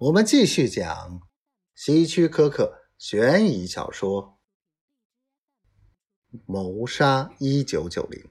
[0.00, 1.22] 我们继续讲
[1.74, 4.38] 希区柯克悬疑小说
[6.46, 8.22] 《谋杀一九九零》。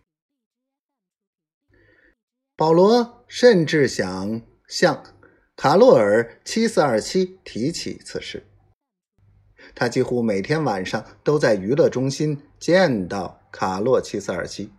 [2.55, 5.03] 保罗甚至想向
[5.57, 8.47] 卡洛尔七四二七提起此事。
[9.75, 14.71] 他几乎每天晚上都在娱乐中心见到卡洛七四二七，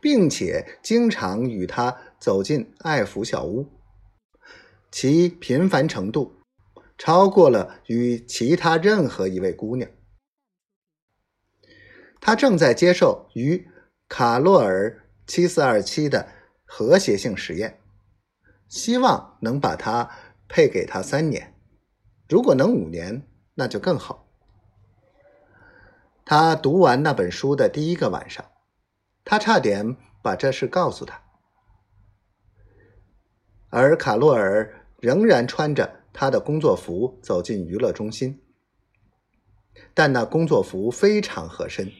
[0.00, 3.68] 并且经常与他走进爱福小屋。
[4.92, 6.38] 其频繁程度
[6.98, 9.90] 超过了与其他任何一位姑娘。
[12.20, 13.66] 他正在接受与
[14.06, 16.28] 卡洛尔七四二七的
[16.66, 17.80] 和谐性实验，
[18.68, 20.10] 希望能把它
[20.46, 21.54] 配给他三年。
[22.28, 24.28] 如果能五年，那就更好。
[26.24, 28.44] 他读完那本书的第一个晚上，
[29.24, 31.22] 他差点把这事告诉他，
[33.70, 34.80] 而卡洛尔。
[35.02, 38.40] 仍然穿着他的工作服走进娱乐中心，
[39.92, 41.90] 但那工作服非常合身，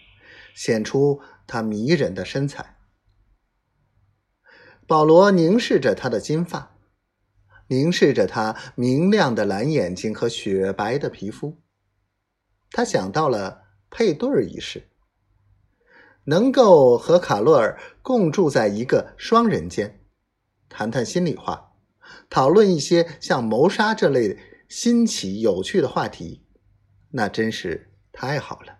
[0.55, 2.77] 显出他迷人的身材。
[4.87, 6.77] 保罗凝视着他的金发，
[7.67, 11.61] 凝视着他明亮的蓝眼睛和雪白的皮肤，
[12.71, 14.89] 他想到了配对儿一事，
[16.27, 20.05] 能够和卡洛尔共住在一个双人间，
[20.69, 21.72] 谈谈心里话。
[22.29, 26.45] 讨论一些像谋杀这类新奇有趣的话题，
[27.11, 28.79] 那真是太好了。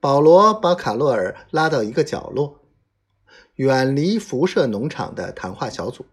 [0.00, 2.68] 保罗把卡洛尔拉到一个角落，
[3.54, 6.06] 远离辐射农场的谈话小组。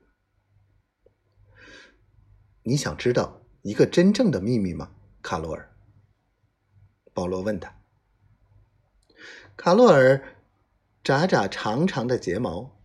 [2.64, 5.75] 你想知道一个真正的秘密吗，卡洛尔？
[7.14, 7.75] 保罗问他。
[9.58, 10.38] 卡洛尔
[11.03, 12.80] 眨眨长长的睫毛，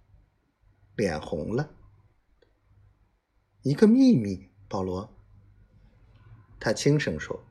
[0.96, 1.70] 脸红了。
[3.66, 5.12] 一个秘密，保罗。
[6.60, 7.42] 他轻声说：“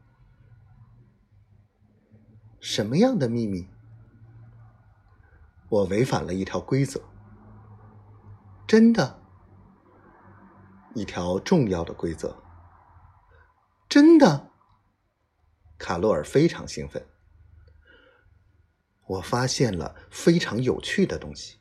[2.61, 3.67] 什么样的秘密？
[5.67, 7.03] 我违反了一条规则，
[8.65, 9.19] 真的，
[10.93, 12.41] 一条重要的规则，
[13.89, 14.51] 真的。”
[15.77, 17.05] 卡洛尔非常兴奋。
[19.05, 21.59] 我发现了非常有趣的东西。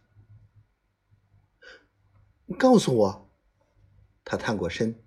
[2.57, 3.24] 告诉我。
[4.25, 5.05] 他探过身，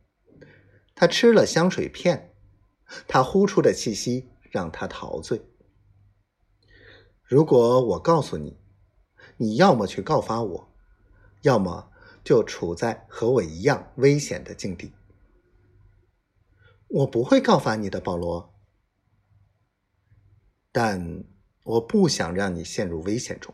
[0.93, 2.35] 他吃了香水片，
[3.07, 5.41] 他呼出的气息让他陶醉。
[7.23, 8.57] 如果我告诉你，
[9.37, 10.73] 你要么去告发我，
[11.41, 11.91] 要么
[12.23, 14.93] 就处在和我一样危险的境地。
[16.87, 18.53] 我不会告发你的，保罗，
[20.71, 21.25] 但
[21.63, 23.53] 我不想让你陷入危险中。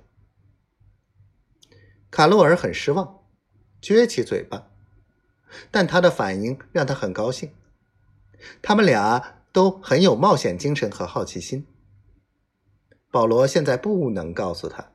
[2.12, 3.26] 卡洛尔很失望，
[3.82, 4.73] 撅起嘴巴。
[5.72, 7.52] 但他的反应让他很高兴。
[8.62, 11.66] 他们俩都很有冒险精神和好奇心。
[13.12, 14.92] 保罗现在不能告诉他，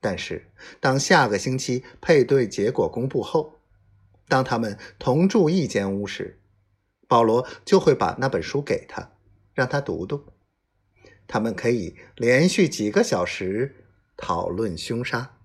[0.00, 0.50] 但是
[0.80, 3.60] 当下个星期配对结果公布后，
[4.26, 6.40] 当他们同住一间屋时，
[7.06, 9.12] 保罗就会把那本书给他，
[9.52, 10.24] 让他读读。
[11.28, 13.84] 他们可以连续几个小时
[14.16, 15.36] 讨论凶杀。